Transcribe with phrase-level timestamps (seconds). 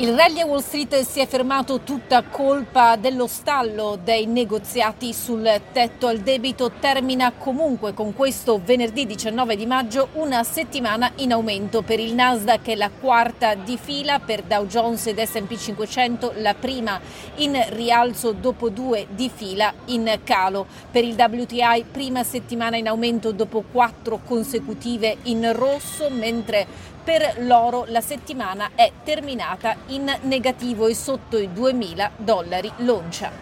[0.00, 5.46] Il rally a Wall Street si è fermato tutta colpa dello stallo dei negoziati sul
[5.72, 6.70] tetto al debito.
[6.80, 12.68] Termina comunque con questo venerdì 19 di maggio una settimana in aumento per il Nasdaq,
[12.68, 16.98] è la quarta di fila, per Dow Jones ed SP 500 la prima
[17.34, 20.64] in rialzo dopo due di fila in calo.
[20.90, 27.84] Per il WTI prima settimana in aumento dopo quattro consecutive in rosso, mentre per l'oro
[27.88, 33.32] la settimana è terminata in negativo e sotto i 2.000 dollari l'oncia.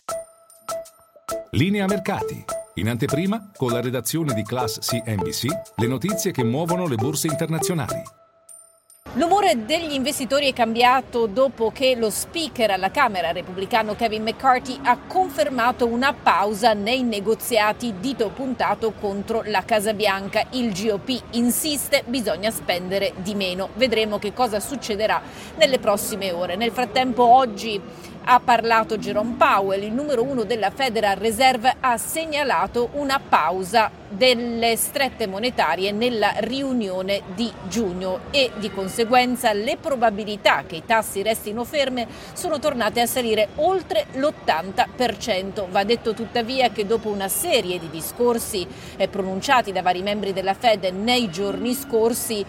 [1.51, 2.45] Linea mercati.
[2.75, 8.01] In anteprima, con la redazione di Class CNBC, le notizie che muovono le borse internazionali.
[9.19, 14.97] L'umore degli investitori è cambiato dopo che lo speaker alla Camera repubblicano Kevin McCarthy ha
[15.09, 20.47] confermato una pausa nei negoziati dito puntato contro la Casa Bianca.
[20.51, 23.71] Il GOP insiste, bisogna spendere di meno.
[23.75, 25.21] Vedremo che cosa succederà
[25.57, 26.55] nelle prossime ore.
[26.55, 27.83] Nel frattempo oggi
[28.31, 34.77] ha parlato Jerome Powell, il numero uno della Federal Reserve, ha segnalato una pausa delle
[34.77, 41.65] strette monetarie nella riunione di giugno e di conseguenza le probabilità che i tassi restino
[41.65, 45.69] ferme sono tornate a salire oltre l'80%.
[45.71, 50.55] Va detto tuttavia che dopo una serie di discorsi eh, pronunciati da vari membri della
[50.55, 52.45] Fed nei giorni scorsi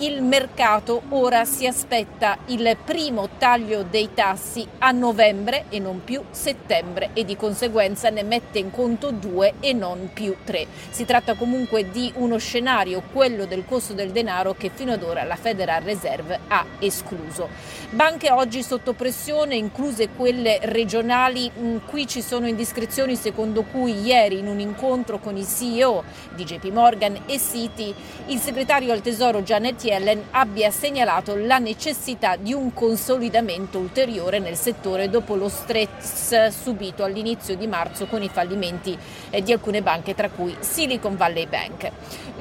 [0.00, 6.22] il mercato ora si aspetta il primo taglio dei tassi a novembre e non più
[6.30, 10.66] settembre e di conseguenza ne mette in conto due e non più tre.
[10.90, 15.24] Si tratta comunque di uno scenario, quello del costo del denaro, che fino ad ora
[15.24, 17.48] la Federal Reserve ha escluso.
[17.90, 21.50] Banche oggi sotto pressione, incluse quelle regionali.
[21.58, 26.44] Mm, qui ci sono indiscrezioni secondo cui ieri in un incontro con i CEO di
[26.44, 27.92] JP Morgan e Citi
[28.26, 29.87] il segretario al Tesoro Janet Yellen
[30.30, 37.56] abbia segnalato la necessità di un consolidamento ulteriore nel settore dopo lo stress subito all'inizio
[37.56, 38.96] di marzo con i fallimenti
[39.30, 41.90] eh, di alcune banche, tra cui Silicon Valley Bank.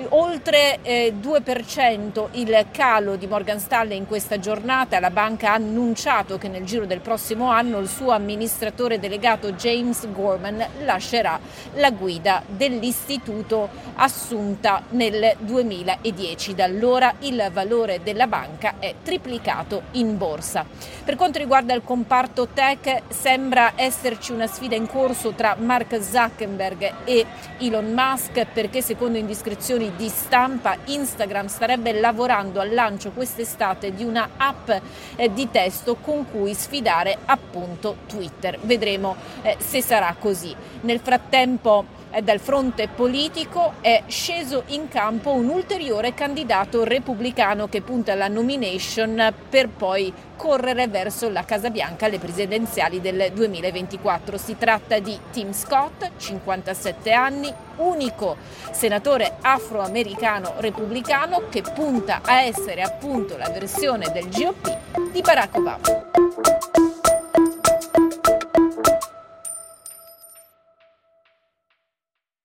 [0.10, 6.38] Oltre eh, 2% il calo di Morgan Stanley in questa giornata, la banca ha annunciato
[6.38, 11.40] che nel giro del prossimo anno il suo amministratore delegato James Gorman lascerà
[11.74, 16.54] la guida dell'istituto assunta nel 2010.
[16.54, 20.66] Da allora il il valore della banca è triplicato in borsa.
[21.04, 26.94] Per quanto riguarda il comparto tech, sembra esserci una sfida in corso tra Mark Zuckerberg
[27.06, 27.26] e
[27.60, 34.30] Elon Musk perché secondo indiscrezioni di stampa Instagram starebbe lavorando al lancio quest'estate di una
[34.38, 34.70] app
[35.16, 38.58] eh, di testo con cui sfidare appunto Twitter.
[38.62, 40.54] Vedremo eh, se sarà così.
[40.82, 48.14] Nel frattempo dal fronte politico è sceso in campo un ulteriore candidato repubblicano che punta
[48.14, 54.38] alla nomination per poi correre verso la Casa Bianca alle presidenziali del 2024.
[54.38, 58.38] Si tratta di Tim Scott, 57 anni, unico
[58.72, 66.07] senatore afroamericano repubblicano che punta a essere appunto la versione del GOP di Barack Obama.